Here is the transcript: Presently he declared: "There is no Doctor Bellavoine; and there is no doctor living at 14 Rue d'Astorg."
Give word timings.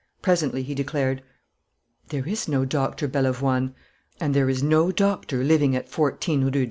Presently 0.23 0.63
he 0.63 0.73
declared: 0.73 1.21
"There 2.07 2.27
is 2.27 2.47
no 2.47 2.65
Doctor 2.65 3.07
Bellavoine; 3.07 3.75
and 4.19 4.33
there 4.33 4.49
is 4.49 4.63
no 4.63 4.91
doctor 4.91 5.43
living 5.43 5.75
at 5.75 5.87
14 5.89 6.41
Rue 6.41 6.49
d'Astorg." 6.49 6.59